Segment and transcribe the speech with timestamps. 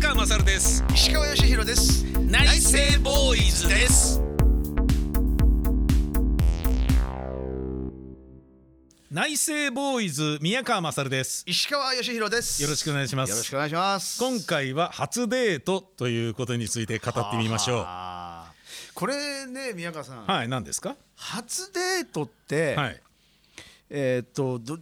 [0.00, 0.84] 宮川勝です。
[0.94, 2.04] 石川義弘です。
[2.20, 4.22] 内政ボーイズです。
[9.10, 11.42] 内政ボーイズ宮川勝です。
[11.48, 12.62] 石川義弘です。
[12.62, 13.30] よろしくお願いします。
[13.30, 14.20] よろしくお願いします。
[14.20, 17.86] 今回は初デートということについて語ってみましょう。
[18.94, 20.94] これね宮川さん、い何ですか？
[21.16, 23.02] 初デートって、はい。
[23.90, 24.78] えーっとど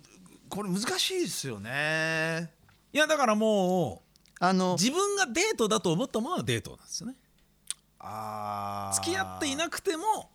[0.51, 2.51] これ難しいですよね。
[2.93, 4.03] いやだからも
[4.39, 7.15] あのう自分がデートだと思ったものはデートなんですよね。
[7.98, 8.95] あー。
[8.97, 10.30] 付き合っていなくても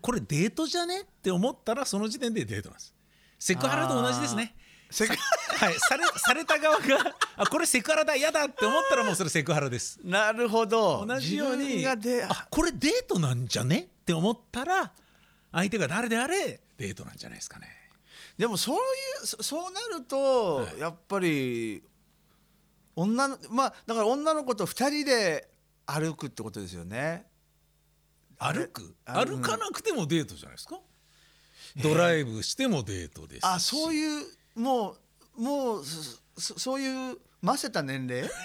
[0.00, 2.94] これデートじゃねって思ったらその時点でデートなんです。
[3.38, 4.54] セクハラと同じですね。
[4.90, 9.98] せっかはいされされた側があこれセクハラだ嫌だって思ったらもうそれセクハラです。
[10.04, 11.04] なるほど。
[11.06, 14.92] 同じように自分がであこれデートなんじゃねって思ったら
[15.50, 17.68] 相手が誰であれデートなんじゃないですかね。
[18.36, 18.78] でもそうい
[19.22, 20.78] うそそうなると、はい。
[20.78, 21.82] やっぱり
[22.96, 25.48] 女のまあだから女の子と二人で
[25.86, 27.26] 歩くってことですよね。
[28.38, 28.94] 歩く？
[29.06, 30.78] あ歩かなくてもデートじゃないですか？
[31.82, 33.44] ドライブしてもデートですし。
[33.44, 34.96] あそういうも
[35.38, 38.28] うもうそそそういうませた年齢？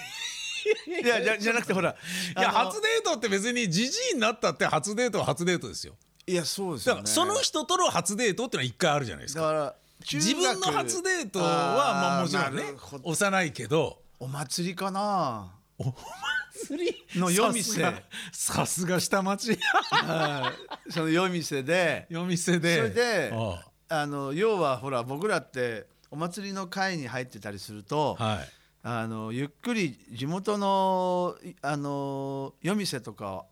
[0.86, 1.90] いやじゃじゃなくてほら
[2.36, 5.94] いや初デートって別にじじいになったって初デートは初デートですよ。
[6.26, 9.40] いやそうですだからその人との初デートってのは一回あるじゃないですか。
[9.40, 9.74] だから
[10.12, 12.64] 自分の初デートはまあもちろんね
[13.02, 15.52] 幼いけどお祭りかな。
[15.78, 15.94] お
[16.66, 17.20] 祭り？
[17.20, 17.80] の夜店。
[17.80, 18.02] さすが
[18.32, 19.56] さすが下町。
[19.90, 20.52] は
[20.88, 20.92] い。
[20.92, 22.06] その夜店で。
[22.10, 22.76] 夜店で。
[22.76, 24.06] それでああ。
[24.06, 28.48] の要はほら僕らってお祭りの会に入ってたりすると、あはい。
[28.82, 33.44] あのゆっくり地元のいあの夜店とか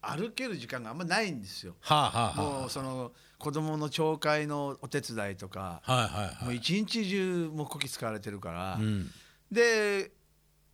[0.00, 1.74] 歩ける時間があんまないんですよ。
[1.80, 6.44] はあはあはもうその子供の町会のお手伝いとか、あはいはいはい。
[6.44, 9.10] もう一日中もうこき使われてるから、うん
[9.54, 10.10] で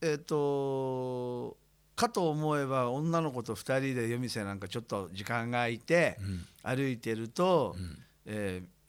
[0.02, 1.56] えっ、と
[1.94, 6.46] かと思えば女の子と2人で夜店なんかちょっと時間が空いて、うん。
[6.62, 7.98] 歩いてると、ん。
[8.26, 8.80] えー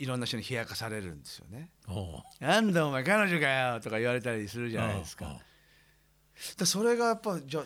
[0.00, 1.68] いろんな人に冷やかされるんですよね。
[2.40, 5.26] なんだお前彼女かよとか言われたりするじゃないですか。
[5.26, 5.40] ああ
[6.58, 7.64] でそれがやっぱじゃあ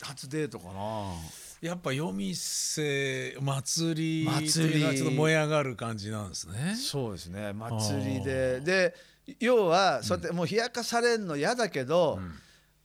[0.00, 1.12] 初デートかな。
[1.60, 6.76] やっぱ夜店祭りって祭りいうのはちょっと燃え上がる感じなんですね。
[6.76, 7.52] そうですね。
[7.52, 8.60] 祭りで。
[8.60, 8.94] で
[9.40, 12.20] 要はそうやってもう冷やかされるの嫌だけど、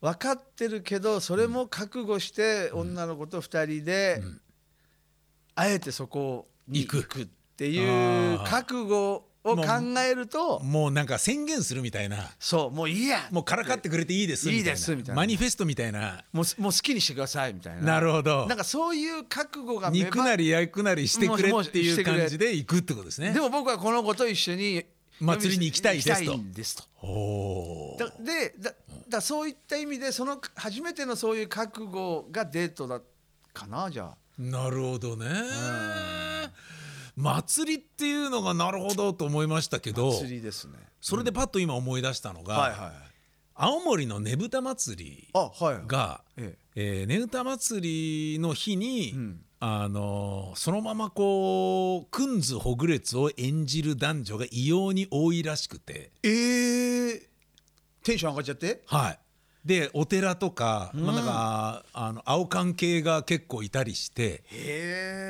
[0.02, 4.22] 分かってるけどそれも覚悟して女の子と2人で、
[5.56, 7.22] あえてそこに行く。
[7.22, 7.28] っ
[7.60, 9.64] ていう覚悟を考
[10.00, 12.32] えるともうなんか宣言するみたいな。
[12.40, 13.28] そうもういいや。
[13.32, 14.70] もうからかってくれていいですみたいな。
[14.70, 15.16] いいですみたいな。
[15.16, 16.24] マニフェストみたいな。
[16.32, 17.82] もうもう好きにしてくださいみたいな。
[17.82, 18.48] なるほど。
[18.48, 23.34] なんかそういう覚悟が肉なり焼くなりしてくれっていう感じで行くってことですね。
[23.34, 24.86] でも僕はこの子と一緒に
[25.20, 26.40] 祭りに行きたいですと。
[26.54, 27.98] ですと。
[28.00, 28.74] だでだ
[29.10, 33.02] だそういった意味でその初めてのそういう覚悟がデートだ
[33.54, 34.18] かなじゃあ。
[34.38, 35.28] なるほどね。
[37.16, 40.76] 祭りっていうのがなるほどと思いましたけど釣りですね。
[41.02, 42.92] それでパッと今思い出したのがはいはい
[43.62, 56.12] 青森のねぶた祭りあはいがええーねぶた祭りの日に、んあのーそのままこうくんずほぐれつを演じる男女が異様に多いらしくて。
[56.24, 57.22] ええー、
[58.04, 58.82] テンション上がっちゃって？
[58.86, 59.20] はい。
[59.66, 64.44] でお寺とか、まあ、なんかあの青関係が結構いたりして。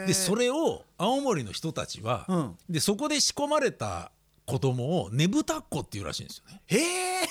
[0.07, 2.57] でそれを青森の人たちは、うん。
[2.69, 4.11] でそこで仕込まれた
[4.45, 6.61] 子供をねぶたっ子っていうらしいんですよね。
[6.67, 7.27] へえ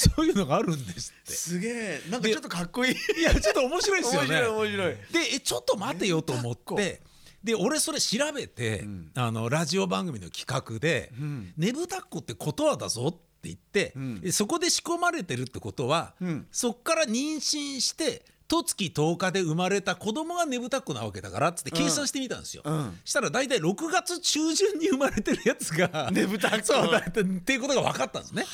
[0.00, 2.00] そういうのがあるんですっすげえ。
[2.08, 2.94] なんかちょっとかっこいい。
[2.94, 4.28] ていやちょっと面白いですよね。
[4.28, 4.94] 面白い面白い。
[4.94, 7.02] でえちょっと待てよと思って
[7.44, 8.84] で俺それ調べて、
[9.14, 14.20] あのラジオ番組の企画でん「ねぶたっ子ってことはだぞ」って言って、ん。
[14.20, 16.46] でそこで仕込まれてるってことは、うん。
[16.50, 22.62] そっから妊娠して十月10日で生まれた子供がねぶたっ子なわけだからっつって計算してみたんですよ。
[22.64, 22.98] うん。
[23.04, 26.66] したら大体6月中旬に生まれてるやつがねぶたっ子。
[26.74, 28.44] そうだってっていうことが分かったんですね。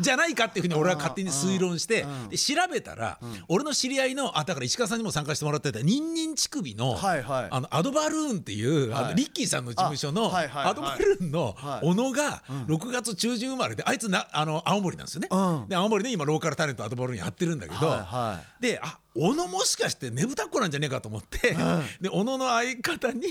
[0.00, 2.28] じゃないかっていうふうに俺は勝手に推論してうん。
[2.28, 7.48] で調べたら、俺の知り合いのあだから石川さんにも参加してもらってたニンニン乳首の,、はいはい。
[7.50, 9.10] あのアドバルーンっていう、あはい。
[9.10, 10.72] のリッキーさんの事務所のあはいはいはい。
[10.72, 11.86] アドバルーンのはい。
[11.86, 15.28] 小野が6月中旬生まれであいつなあの青森なんですよね。
[15.30, 15.68] うん。
[15.68, 21.56] で青森で今ローカルタレントアドバルーンやってるんだけど、はいはであ小野もしかしてねぶたっ子なんじゃねえかと思って、
[22.00, 23.26] で小野の相方に、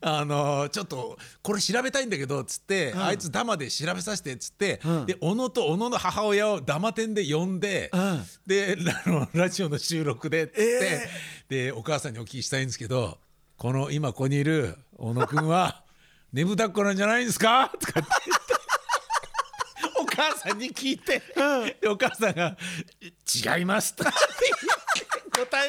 [0.00, 5.06] あのちょっとこれ調べたいんだけどっつって、あいつダマで調べさせてっつって、うん。
[5.06, 8.22] で小野と小野の母親をダマ店で呼んで、うん。
[8.46, 11.08] であのラジオの収録でって、え
[11.48, 13.18] でお母さんにお聞きしたいんですけど
[13.58, 15.82] この今ここにいる小野くんは
[16.32, 17.70] ねぶたっ子なんじゃないんですか？
[17.78, 18.54] とかって言って
[20.00, 21.20] お母母さんに聞いて、
[21.80, 22.56] でお母さんが
[23.58, 24.10] 「違います」って答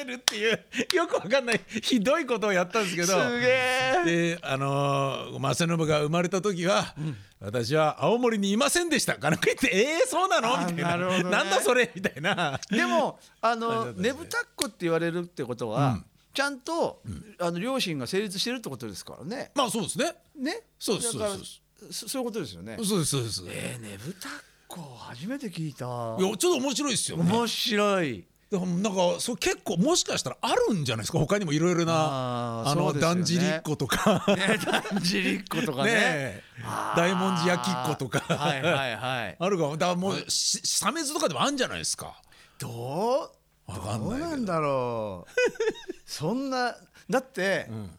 [0.01, 0.59] えるっていう
[0.94, 6.95] よくわかんないひどいことをやったんですけどすげえであのー、正信が生まれた時は、
[7.39, 9.69] 私は青森にいませんでしたかなんか言って
[10.00, 12.59] 「えー、そうなの?」あみたいななるほどねなんだそれ?」みたいな。
[12.69, 16.03] でもあの ねねぶたっこって言われるってことは、
[16.33, 17.01] ちゃんと、
[17.39, 19.51] あの両親が成立してるってことですからね。
[19.56, 20.63] まあそうですねね？
[20.80, 22.77] そうですそうですそそういうことですよね。
[22.83, 24.31] そうですそうです、えー、ねぶたっ
[24.68, 25.86] こ初めて聞いた。
[25.86, 27.31] いやちょっと面白いですよね。
[27.31, 28.25] 面白い。
[28.51, 31.18] でもなんかそう結構もしかしたらあるんじゃないですか？
[31.19, 34.24] 他にもいろいろなあのだんじりっ子とか。
[34.27, 36.44] ね、だんじりっ子とかね。
[36.95, 38.19] 大文字焼きっ子とか。
[38.36, 39.36] はいはいはい。
[39.39, 39.77] あるかも。
[39.77, 42.21] だからもうしサメズとかでもあるんじゃないですか？
[42.59, 43.31] ど
[43.68, 44.19] うわかんないけど。
[44.19, 45.31] どうなんだろう。
[46.06, 46.75] そんな
[47.09, 47.98] だって、ん。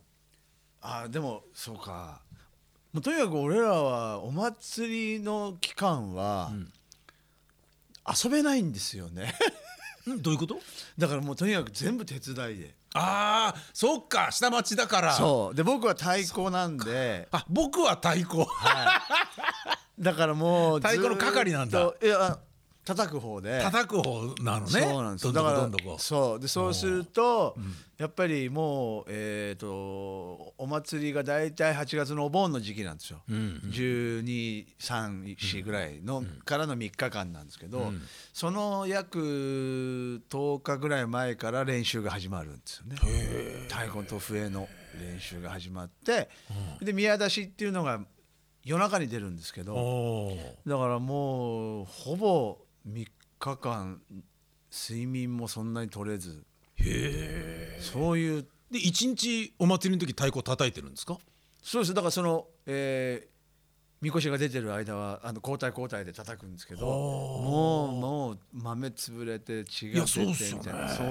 [0.81, 2.21] あでもそうか。
[2.93, 6.53] もうとにかく俺らはお祭りの期間は、
[8.25, 9.25] 遊べないんですよね。
[9.25, 9.27] ん
[10.07, 10.59] どういうこと？
[10.97, 12.75] だからもうとにかく全部手伝いで。
[12.95, 15.13] ああそっか下町だから。
[15.15, 15.55] そう。
[15.55, 17.29] で僕は太鼓なんで。
[17.33, 18.47] あ僕は太鼓。
[19.99, 21.93] だからもう太鼓の係なんだ。
[22.03, 22.39] いや
[22.87, 23.61] 叩く方で。
[23.61, 24.71] 叩く方なのね。
[24.71, 25.33] そうなんです。
[25.33, 25.97] だからこどんどこ。
[25.99, 26.41] そう。
[26.41, 27.57] でそうすると、
[27.99, 37.93] やっぱりもうえっ、とお祭りが大体8月のお盆の時期なんですよ、1234ぐらいの、からの3日間なんですけど、
[38.33, 42.95] その約10日ぐらい前から練習が始まるんですよね。
[43.69, 44.69] 太鼓と笛の
[45.01, 46.29] 練習が始まって、
[46.81, 47.99] で宮出しっていうのが
[48.63, 53.07] 夜中に出るんですけど、だからもうほぼ3
[53.39, 54.01] 日間
[54.71, 56.45] 睡眠もそんなに取れず。
[56.77, 57.79] へえ。
[57.81, 58.47] そういう。
[58.71, 61.19] で一日お祭りの時太鼓叩いてるんですか？
[61.63, 61.95] そうです。
[61.95, 63.29] だからその、えー
[64.03, 66.85] みこしが出てる間はあの交代交代で叩くんですけど。
[66.87, 70.89] もうもう豆潰れて血が出てみたいな。
[70.91, 71.09] そうい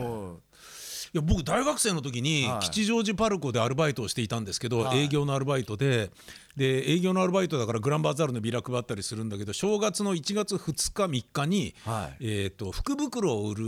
[1.14, 2.66] や僕大学生の時にはい。
[2.66, 5.06] 吉祥寺パルコでアルバイトをしていたんですけど、はい。
[5.06, 6.12] 営業のアルバイトで。
[6.56, 12.18] で営業のアルバイトだからグランバーザールのビラ配ったりするんだけど正月の1月2日3日に、はい。
[12.22, 13.64] えー、と福袋を売る、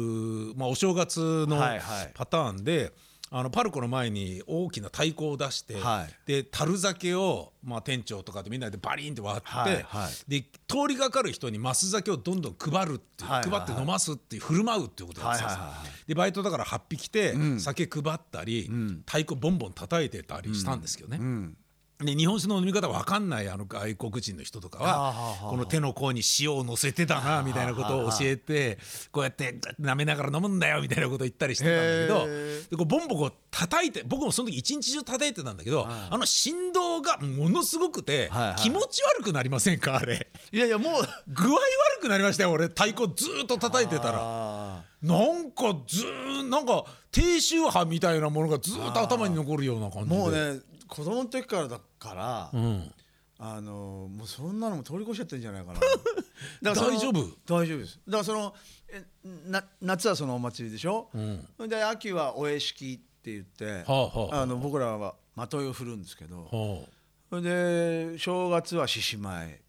[0.56, 2.12] まあ、お正月のはいはい。
[2.13, 2.94] パターンで。
[3.29, 6.13] あのパルコの前に大きな太鼓を出して、はい。
[6.25, 10.12] で樽酒を、まあ、店長とかでみんなでバリンって割って、はいはい。
[10.27, 13.59] で通りがかる人にマス酒をどんどん配るっていう、はいはいはい。
[13.59, 15.77] 配って飲ますっていう振る舞うっていうことをやってたんですよはいはい。
[15.79, 17.59] はいでバイトだから8匹来て、ん。
[17.59, 19.03] 酒配ったり、ん。
[19.06, 21.18] 太鼓ボンボン叩いてたりしたんですけどね。
[21.19, 21.57] うん
[22.00, 28.78] で日本酒の飲み方わかんないあの外国人の人とかはこの手の甲に塩を乗せてたなみたいなことを教えて
[29.12, 32.28] こうやって舐めながら飲むんだよみたいなことを言ったりしてたんだけど
[32.70, 40.28] でこうボンボコ叩いて僕もその時一日中叩いてたんだけどあの振動がものすごくて気持ち悪くなりませんかあれ。
[40.52, 41.04] いやいやもう。
[41.28, 41.60] 具合悪
[42.02, 42.68] くなりましたよ俺。
[42.68, 44.20] 太鼓ずーっと叩いてたら。
[44.22, 50.16] あなんかずーなんか低周波みたいなものがずーっと頭に残るような感じで。
[50.16, 52.94] ーもうね子供の時からだから、うん、
[53.39, 55.80] あのもうそんなのも通り越しちゃってんじゃないかな。
[56.62, 57.19] 大丈夫？
[57.45, 58.00] 大丈夫です。
[58.07, 58.56] だからその
[58.89, 59.04] え
[59.48, 61.69] な夏はそのお祭りでしょ、うん。
[61.69, 64.45] で秋はお絵式って言って、はあはああ。
[64.45, 66.89] の僕らは的を振るんですけどほう
[67.30, 69.60] それで正月は獅子舞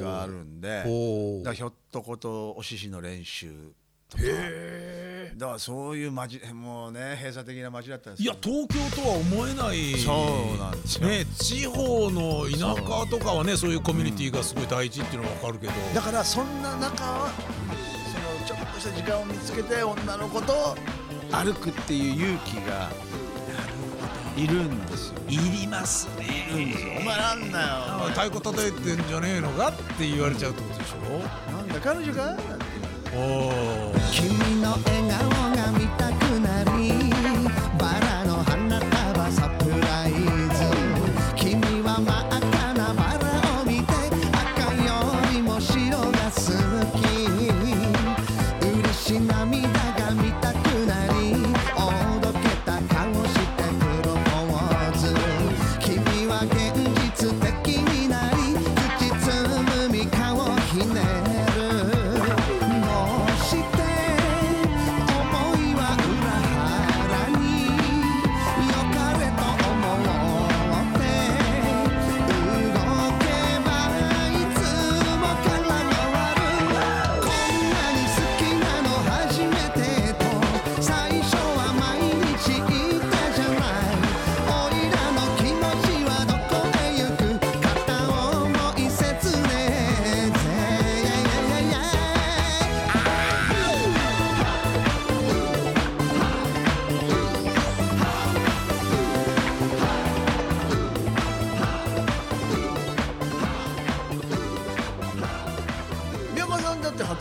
[0.00, 3.72] があるんでだひょっとことお獅子の練習
[4.18, 5.01] へ
[5.42, 9.98] だからそういう街もうね閉鎖的な街だったんですいや東京とは思えない。
[9.98, 10.12] そ
[10.54, 11.08] うなんですよ。
[11.08, 17.30] ね地方の田舎とかはねそういうコミュニティがすごい大事っていうのは分かるけど、だからそんな中は
[18.46, 20.76] そのちょっとした時間を見つけて女の子と
[21.32, 22.88] 歩くっていう勇気が
[24.36, 25.14] いるんですよ。
[25.28, 26.92] いりますいるんですよ。
[27.00, 28.10] お前なんだよ。
[28.10, 30.92] 太鼓叩いてんじゃねえのかって言われちゃうってことでし
[31.50, 32.36] なんだ彼女か？
[33.12, 33.18] 君
[34.62, 37.01] の笑顔が見たくなり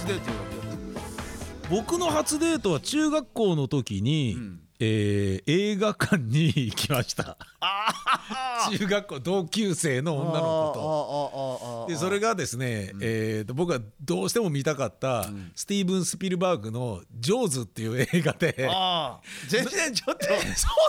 [0.01, 0.31] 初デート
[1.70, 4.36] 僕の初デートは中学校の時に、
[4.84, 7.38] えー映画館に行きました。
[8.72, 11.86] 中学校同級生の女の子と。
[11.86, 18.70] とでそれがですね、えーと僕がどうしても見たかった、スティーブン・スピルバーグの「ジョーズ」っていう映画で。
[19.48, 20.34] 全然ちょっとそ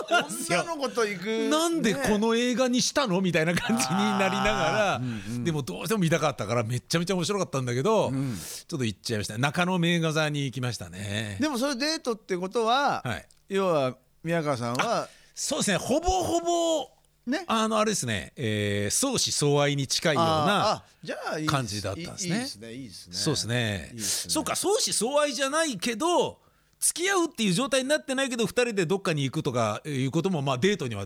[0.09, 0.61] うなんですよ。
[0.61, 1.49] 女の子と行く。
[1.49, 5.01] なんでこの映画にしたのみたいな感じになりながら、
[5.43, 9.37] でもどうしても見たかったからめっちゃめちゃ面白かったんだけど、ちょっと行っちゃいました。
[9.37, 11.37] 中野名画座に行きましたね。
[11.39, 15.77] でもそれデートってことは、はい要は宮川さんはそうですね。
[15.77, 16.89] ほぼほぼ
[17.25, 17.43] ね？
[17.47, 22.35] あのあれですね、えー相思相愛に近いようあなあじゃあいい感じだったんですね。
[22.35, 22.73] いいですね。
[22.73, 23.15] いいですね。
[23.15, 23.89] そうですね。
[23.93, 24.33] いいですね。
[24.33, 26.39] そうか相思相愛じゃないけど
[26.79, 31.05] 付き合うっていう状態になってないけど2人でどっかに行くとかいうこともまあデートには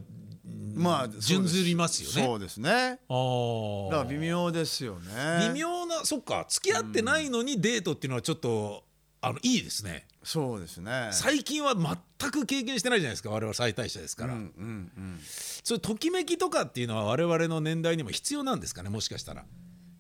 [0.74, 2.28] まあ準ずりますよね。
[2.28, 3.00] そうですね。
[3.10, 3.92] あー。
[3.92, 5.50] だから微妙ですよね。
[5.54, 8.84] 微妙なそっか付き合ってないのにデートっていうのはちょっと
[9.22, 10.06] あのいいですね。
[10.24, 11.10] そうですね。
[11.12, 15.20] 最近は全く経験してないじゃないですか我々最大者ですから、うんうんうん。
[15.64, 19.46] そういうときめきとかっていうのは我々の年代にも必要なんですかねもしかしたら、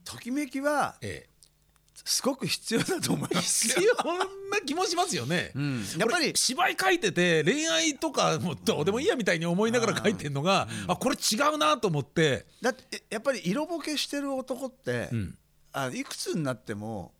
[0.03, 1.38] ときめきはええ、
[2.05, 4.25] すごく必要だと思います必要な
[4.65, 5.79] 気もしますよね、ん。
[5.97, 12.45] やっぱり芝居書いてて恋愛とかもうどうでもいいやみたいに思いながら書いてんのがあ,、これ違うなと思って。
[12.62, 15.38] だってやっぱり色ぼけしてる男って、ん。
[15.74, 17.12] あいくつになっても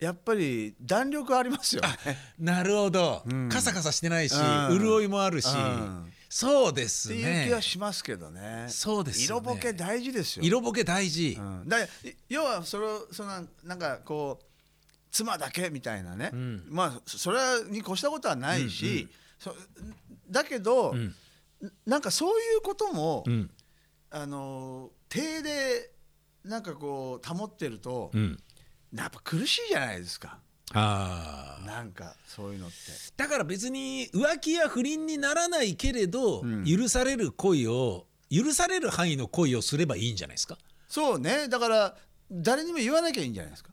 [0.00, 1.82] やっぱり弾力ありますよ。
[1.82, 1.88] ね
[2.38, 3.48] なるほど、ん。
[3.48, 4.78] カサカサしてないし、うん。
[4.78, 6.12] 潤いもあるし、うん。
[6.28, 8.66] そうですっていうね気はしますけどね。
[8.68, 9.42] そうですよね。
[9.42, 10.44] 色ぼけ大事ですよ。
[10.44, 11.88] 色ぼけ大事、うん、だい
[12.28, 14.44] 要はそれをそのなんかこう
[15.12, 16.64] 妻だけみたいなね、ん。
[16.68, 17.38] まあそそれ
[17.70, 19.08] に越したことはないし、
[19.38, 19.54] そ
[20.28, 21.14] だけど、ん。
[21.86, 23.50] なんかそういうことも、うん。
[24.10, 25.90] あの手で
[26.44, 28.38] なんかこう保ってると、うん、
[28.96, 30.38] やっぱ苦しいじゃないですか。
[30.72, 31.66] あー。
[31.66, 32.76] なんかそういうのって。
[33.16, 36.64] だから別に浮気や不倫にならないけれど、ん。
[36.64, 40.58] 許される恋を許される範囲の恋をすればいいんじゃないですか？
[40.88, 41.48] そうね。
[41.48, 41.96] だから
[42.30, 43.70] 誰にも言わなきゃいいんじゃないですか。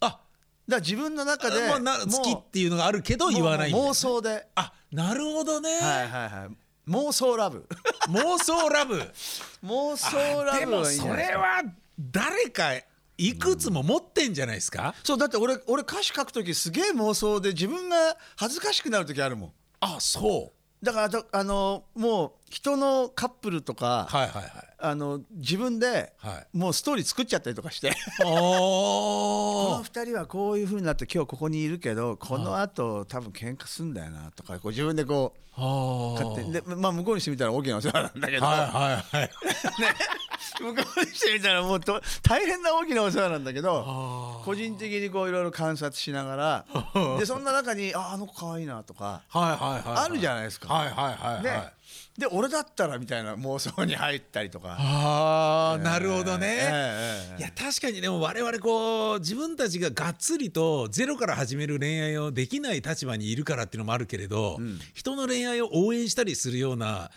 [0.00, 0.06] あ。
[0.06, 0.20] だか
[0.68, 6.90] ら自分の中でもうなもう好きっていうのがあるけど言わない妄想で、あなるほどね、はいはいはい。
[6.90, 7.66] 妄想ラブ。
[8.08, 8.96] 妄想ラブ。
[9.64, 11.14] 妄想ラでもブですか。
[11.14, 11.62] れは
[11.98, 12.72] 誰か
[13.20, 19.52] いくつも持ってんじゃないですか、そうだって俺俺歌詞書く時すげえ妄想で自分が恥ずかしくなる時あるもん。
[19.80, 20.84] あそう。
[20.84, 24.52] だからだあのもう人のカップルとか、はいはいはい。
[24.78, 26.56] あの自分で、はい。
[26.56, 27.90] もうストーリー作っちゃったりとかして。
[28.24, 36.52] こおの二人はこういう風になって今日ここにいるけどこのあと多分喧嘩すんだよなとかこう自分でこうあ勝手に。
[36.54, 38.66] でまあ向こうにしてみたら大きなお世話なんだけど、はいは
[39.12, 39.30] いはい
[40.58, 44.44] 向こうにしてみたらもうと大変な大きなお世話なんだけどあ。
[44.44, 46.64] 個人的にこういろいろ観察しながら
[47.18, 50.72] でそんな中にああの子可愛いなとかはいはいはいあるじゃないですか。
[50.72, 51.80] はいはいはいはい、ね
[52.18, 54.76] で俺だったらみたいな妄想に入ったりとか。
[54.78, 64.58] ああ、なるほどね、ええええいや確かにでも我々こう自分たちががっつりとゼロから始める恋愛をできない立場にいるからっていうのもあるけれど、
[64.92, 67.10] 人の恋愛を応援したりするような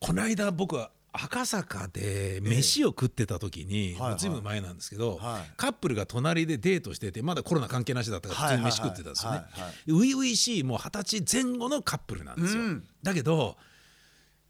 [0.00, 0.90] この間僕は
[1.22, 5.52] 赤坂で飯を食ってた時に、ずいぶん前なんですけど、はい。
[5.56, 9.42] カップルが隣でデートしててまだコロナ関係なしだったから普通に飯食ってたんですよね。
[9.86, 12.62] 初々しいもう二十歳前後のカップルなんですよ。
[12.62, 12.84] うん。
[13.02, 13.56] だけど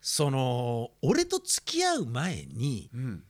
[0.00, 3.24] その俺と付き合う前にうん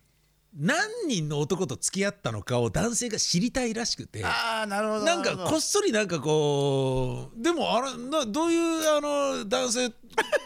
[0.59, 4.25] 何人の男と付き合ったのかを男性が知りたいらしくて。
[4.25, 9.91] ああなるほどなんかこっそりなんかこうでもあれなどういうあの男性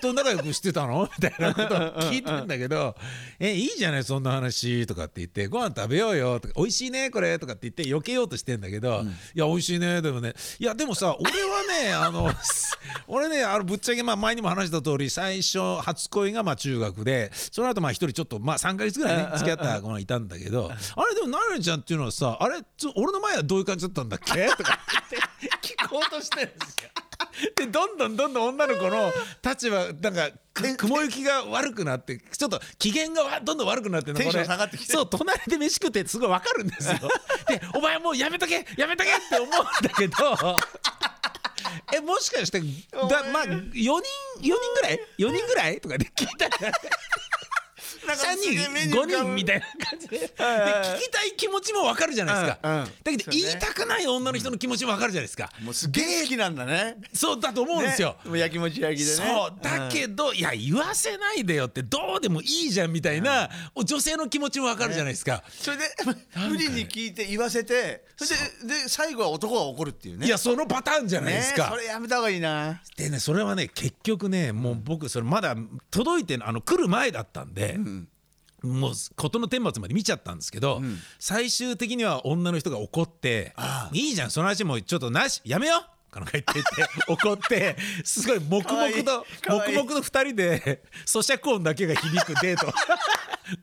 [0.03, 1.09] と仲良くしてたの？
[1.19, 1.79] みたいなことを
[2.11, 2.97] 聞いてんだけど
[3.39, 9.03] 「えいいじゃないそんな話」とかって言って「ご飯食べようよ」とか「美味しいねこれ」とかって言って避けようとしてんだけど
[9.35, 10.35] 「いや美味しいねでもね。
[10.59, 12.31] いやでもさ俺はねあの
[13.07, 22.61] 俺ねあのぶっちゃけまあ前にも話した通り最初初恋がまあ中学でその後まあ一人ちょっとまあ3か月ぐらいね付き合った子がいたんだけどあれでもなるちゃんっていうのはさあれ
[22.97, 24.49] 俺の前はどういう感じだったんだっけ？
[24.57, 24.79] とか
[25.41, 25.75] 言って。
[25.75, 26.91] 聞こうとしてるんですよ。
[27.57, 29.13] でどんどんどんどん女の子の
[29.45, 34.93] 立場なんかく雲行きが悪くなってちょっと機嫌がわどんどん悪くなってテンション下がってきて。
[34.93, 36.95] そう隣で飯食ってすごいわかるんですよ。
[37.49, 40.17] でお前もうやめとけやめとけって思うんだけど。
[41.95, 42.67] えもしかしてだ
[43.33, 44.03] まあ4人4
[44.43, 45.81] 人ぐらい？4人ぐらい？
[45.81, 46.73] とかで聞いたら
[48.07, 50.17] 3すげえ人5メニュー浮かぶ人みたいな感じ で。
[50.19, 52.81] 聞きたい気持ちも分かるじゃないですか、うん。
[52.81, 56.97] うんだけど言いたくない女の人の気持ちも分かるじゃないですか、もうすげえ好きなんだね。
[57.13, 58.31] そうだと思うんですよ、ね。
[58.31, 59.17] もう焼きもち焼きでね。
[59.17, 65.85] そうだけど、いや言わせないでよってどうでもいいじゃんみたいな、女性の気持ちも分かるじゃないですか、それで
[66.37, 70.27] 無理に聞いて言わせてそれでで最後は男が怒るっていうね。
[70.27, 72.83] いやそのパターンじゃないですか、ねそれやめた方がいいな。
[72.97, 75.57] でねそれはね結局ねもう僕それまだ
[75.91, 77.77] 届いてあの来る前だったんで、
[78.63, 80.83] もう事の顛末まで見ちゃったんですけど、
[81.19, 83.55] 最終的には女の人が怒って
[83.93, 86.63] 「いいじゃんその話もうちょっとなしやめよう!」かなんか言ってて
[87.07, 92.73] 怒ってすごい黙々と黙々と2人で咀嚼音だけが響くデート。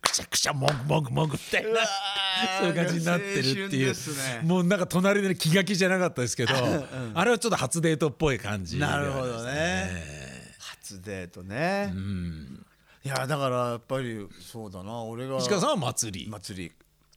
[0.01, 1.63] くしゃくしゃもぐもぐもぐみたい
[2.59, 3.93] そういう感じになってるっていう。
[3.93, 4.41] ね。
[4.43, 6.53] もうなんか隣で気が気じゃなかったですけど
[7.13, 10.53] あれはちょっと初デートっぽい感じではありましたなるほどね。
[10.59, 11.93] 初デートね
[13.07, 15.01] いやだからやっぱりそうだな。
[15.03, 16.71] 俺が石川さんは祭り、祭り。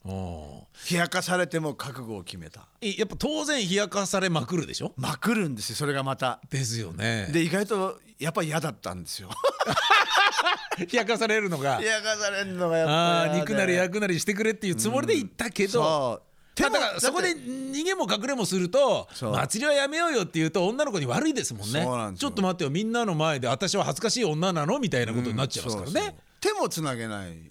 [0.05, 2.69] お冷やかされても覚悟を決めた。
[2.81, 4.93] ーやっぱ当然冷やかされまくるでしょ？
[4.97, 6.41] まくるんですよそれがまた。
[6.49, 7.29] ですよね。
[7.33, 9.29] で意外とやっぱ嫌だったんですよ。
[10.79, 11.79] 冷やかされるのが。
[11.83, 16.23] 冷やかされるのがやっあぱりー肉なり焼くなりしてくれっていうつもりで言ったけど、
[16.55, 21.87] だからそこで逃げも隠れもすると祭りはやめようよって言うと女の子に悪いですもんね。
[22.17, 27.51] ちょっと待ってよみんなの前で私は恥ずかしい女なのみたいなことになっちゃいますからね、そうそう手もつなげない。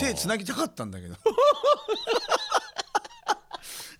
[0.00, 1.14] 手つなぎたかったんだけど。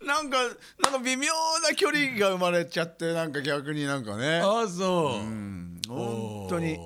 [0.05, 0.39] なんか
[0.83, 4.39] なんか微妙な距離が生まれちゃってなんか逆になんかね。
[4.39, 5.81] あーそう、うん。
[5.87, 6.79] 本当に。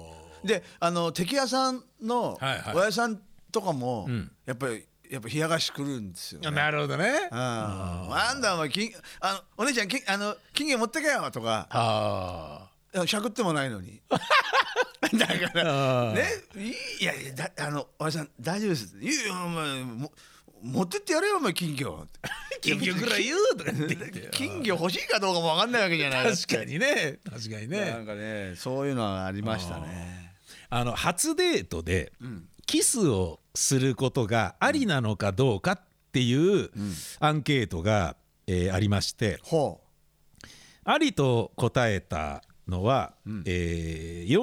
[0.45, 2.77] であの敵屋さんのはいはい。
[2.77, 3.21] おやさん
[3.53, 4.31] とかも、ん。
[4.45, 7.13] やっぱりやっぱ冷やかし来るんですよ、ね、あなるほどね。
[7.31, 7.39] うん。
[7.39, 11.67] なんだお前金あのお姉ちゃん金あの金魚持ってけよとか。
[11.69, 14.01] あいやしゃくってもないのに。
[14.09, 16.25] だからね
[16.57, 18.97] いいやいやだあのおやさん大丈夫です。
[18.99, 20.13] いやいやお前も
[20.63, 22.07] 持ってってやれよお前金魚。
[22.63, 26.35] 金魚ぐらい言うとか言って 金魚欲しいかどうかも分かんないわけじゃない。
[26.35, 27.19] 確かにね。
[27.29, 27.91] 確かにね。
[27.91, 30.33] なんかねそういうのはありましたね。
[30.71, 32.15] あの初デートで
[32.67, 35.81] キスをすることがありなのかどうかっ
[36.13, 36.71] ていう
[37.21, 39.81] アンケートが、えーありましてほ
[40.85, 44.39] ありと答えたのは、えー、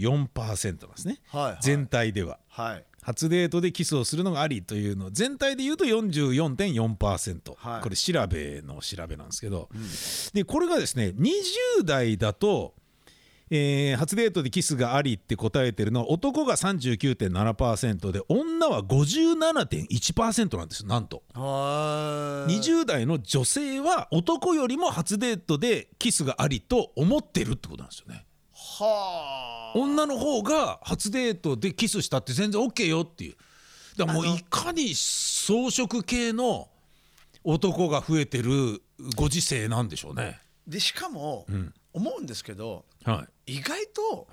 [0.00, 1.58] 44%なんですね、はいはい。
[1.60, 2.34] 全体では。
[2.34, 2.84] うはい。
[3.02, 7.82] 初デートでキスをするのがありというの全体で言うと44.4%、はい。
[7.82, 9.68] これ調べの調べなんですけど、
[10.34, 12.74] でこれがですね20代だと、
[13.50, 21.22] えー初デートでキスがありって答えてるのは男が39.7%で女は57.1%なんですよなんと。
[21.34, 28.26] は20代の女性は男よりも初デートでキスがありと思ってるってことなんですよね。
[28.52, 29.78] はあ。
[29.78, 33.36] 女の方が初デートでキスしたって全然 OK よっていう。
[33.96, 36.68] だからもういかに装飾系の
[37.44, 38.82] 男が増えてる
[39.14, 40.40] ご時世なんでしょうね。
[40.66, 41.46] でしかも、
[41.92, 44.28] 思うんですけどは意外と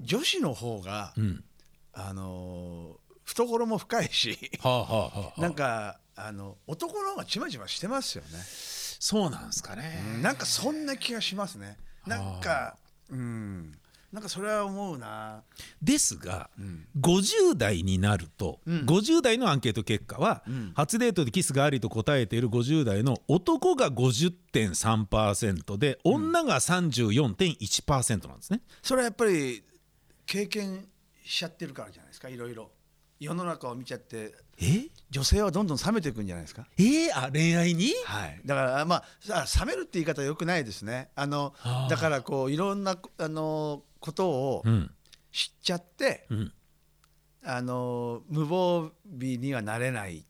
[0.00, 1.44] 女子の方が、うん。
[1.92, 10.00] あのー懐も深いしはあはあはあなんかあの男の方がちまちましてますよね、そうなんですかね。
[10.22, 11.76] なんかそんな気がしますね。
[12.06, 12.76] なんか
[13.10, 13.72] うん
[14.16, 15.42] なんかそれは思うな。
[15.82, 16.48] ですが、
[16.98, 28.62] 50代になると、50代のアンケート結果は、初デートでキスがありと答えている50代の男が50.3%で女が34.1%なんですね。
[28.82, 29.62] それはやっぱり
[30.24, 30.88] 経験
[31.22, 32.70] しちゃってるからじゃないですかいろいろ
[33.18, 34.88] 世の中を見ちゃってえ？
[35.10, 36.66] 女性はどんどん冷めていくんじゃないですか？
[36.78, 36.82] え？
[36.82, 37.92] ー、あ恋愛に？
[38.04, 41.10] はい、だからまあさ冷めるって言い方はよくないですね。
[41.14, 41.54] あの
[41.88, 44.90] だからこういろんなあのことをうん。
[45.32, 46.52] 知っちゃって、うん。
[47.44, 50.24] あの無防備にはなれないっ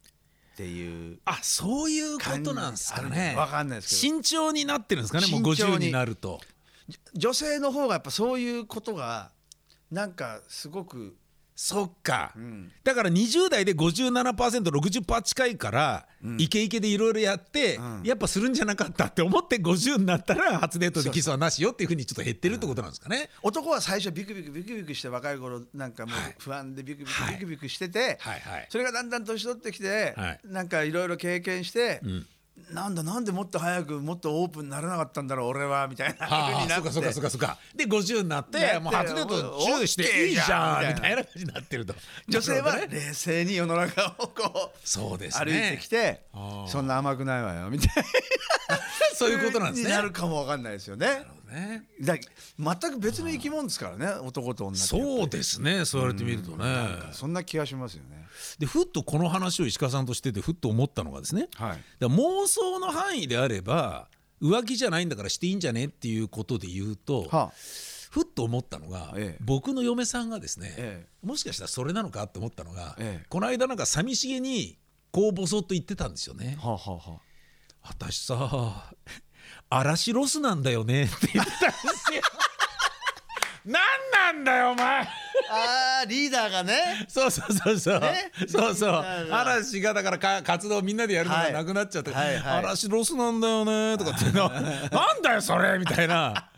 [0.57, 3.35] ていうあそういうことなんですかね。
[3.37, 4.21] わかんないですけど。
[4.21, 5.87] 慎重になってるんですかねもう50慎重に。
[5.87, 6.41] になると。
[7.15, 9.31] 女性の方がやっぱそういうことが
[9.93, 11.15] なんかすごく、
[11.59, 12.71] そっか、うん。
[12.85, 18.03] だから20代で 57%60% 近いから、イケイケでいろいろやって、ん。
[18.05, 23.31] やっぱするんじゃなかったって思って50になったら初デートでキスはなしよっていうふうにちょっと減ってるってことなんですかね。
[23.43, 26.35] 男は最初ビクビクビクビクして若い頃なんかもうはい。
[26.39, 27.35] 不安でビクビクはい。
[27.37, 28.41] ビクビクしてて、はい。
[28.41, 28.67] はい。
[28.69, 30.41] それがだんだん年取ってきて、はい。
[30.45, 32.27] なんかいろいろ経験して、ん
[32.73, 36.91] なんだなんでもっと早くもっとオープンにならなかったんだろう俺はみたいな風はあ、になって。
[36.91, 41.23] そうかそうかそうかで50になってもう初デートチューしていいじゃんみたいな。
[41.23, 41.95] 感じになってると。
[42.29, 45.53] 女性は冷静に世の中をこうそうですね。
[45.53, 46.23] 歩いてきて
[46.67, 48.79] そんな甘くないわよみたいな。
[49.15, 49.91] そういうことなんですね。
[49.91, 51.25] になるかもわかんないですよね。
[51.51, 51.85] ね。
[52.01, 52.17] だ
[52.59, 56.67] 全く別の生き物ですからね男と女そうですねそう言われてみるとね。
[57.13, 58.26] そんな気がしますよね
[58.59, 61.49] でふっとこの話を石川さんとしててふっと思ったのがですね。
[61.55, 61.79] はい。
[61.99, 64.09] だ妄想の範囲であれば
[64.41, 67.53] 浮気じゃないんだからしていいんじゃねっていうことで言うと、は
[68.11, 69.43] ふっと思ったのが、ええ。
[69.45, 73.27] 僕の嫁さんがですね、えもしかしたらそれなのかって思ったのが、ええ。
[73.29, 74.79] この間なんか寂しげに
[75.11, 76.57] こうボソッと言ってたんですよね。
[76.63, 77.11] あはあはあ。
[77.13, 77.21] は
[77.83, 78.93] 私さ
[79.71, 82.23] 嵐ロスなんだよねって言ったんですよ。
[83.67, 85.01] なんなんだよお前。
[85.03, 85.07] あ
[86.03, 87.05] あーリーダーがね。
[87.09, 88.31] そうそうそうそう、ね？
[88.47, 88.93] そうそう。
[89.31, 91.53] 嵐がだからか活動みんなでやるのはい。
[91.53, 92.59] がなくなっちゃって、はいはい。
[92.59, 94.49] 嵐ロスなんだよねとかってな
[94.91, 96.49] なんだよそれみたいな。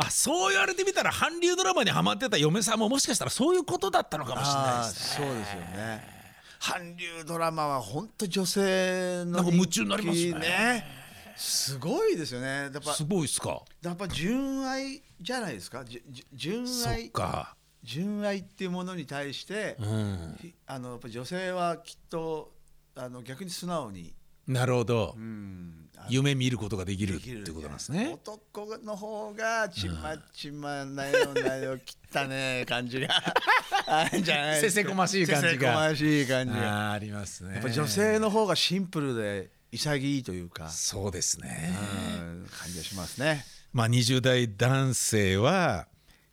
[0.00, 5.26] あそう言われてみたら韓流ドラマにハマってた嫁さんももしかしたらそういうことだったのかもしれないあーですね。
[5.26, 6.18] そうですよね。
[6.60, 10.97] 韓流ドラマは本当女性のなんか夢中になりますね
[11.38, 12.46] すごいですよね。
[12.46, 13.62] やっぱすごいっすか？
[13.82, 15.84] やっぱ純愛じゃないですか？
[16.34, 17.54] 純愛か。
[17.84, 20.36] 純愛っていうものに対して、うん。
[20.40, 22.52] ひあのやっぱ女性はきっと
[22.96, 24.12] あの逆に素直に、
[24.48, 28.10] なるほど、うん、あ夢見ることができるってことなんですね。
[28.12, 31.78] 男の方がちまちまなよなよ
[32.12, 33.08] 汚ね 感じが。
[33.86, 34.82] あるんじゃないですか。
[34.82, 35.50] せせこましい感じが。
[35.52, 36.92] せせこましい感じが。
[36.92, 37.54] ありますね。
[37.54, 41.74] やっぱ女性の方がシンプルで潔いというか、そうですね、
[42.20, 43.44] うん感じがしますね。
[43.72, 45.86] まあ、20代男性は、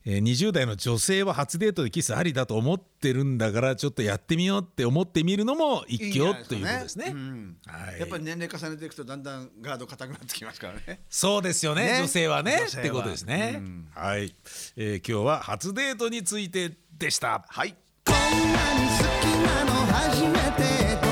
[0.05, 7.11] えー20代の女性は初デートでキスありだと思ってるんだからちょっとやってみようって思ってみるのも一興ということですね。
[7.11, 7.57] うん。
[7.65, 7.99] はい。
[7.99, 11.01] やっぱり年齢重ねていくとだんだんガード硬くなってきますからね。
[11.09, 11.85] そうですよね。
[11.85, 11.97] ね。
[12.01, 12.59] 女性はね。
[12.61, 12.83] 女性は。
[12.83, 13.55] ってことですね。
[13.57, 13.87] うん。
[13.95, 14.35] はい、
[14.75, 17.43] えー今日は初デートについてでした。
[17.47, 17.75] はい。
[18.05, 20.29] こんなに好きなの初め
[20.99, 21.04] て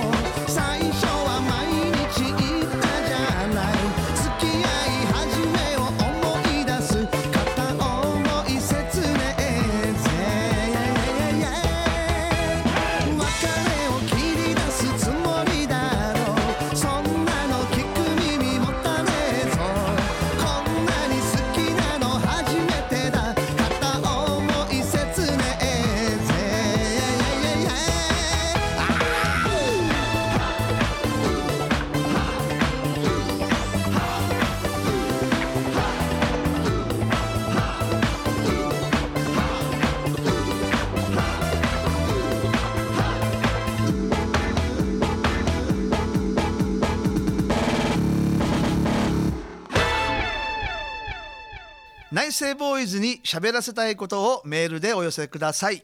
[52.14, 55.84] 内政ボーイズに喋らせたいことをメールでお寄せください。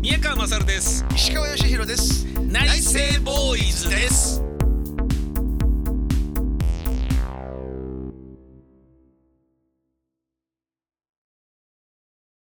[0.00, 1.04] 宮川勝です。
[1.14, 2.24] 石川義弘です。
[2.40, 3.88] 内政ボーイズ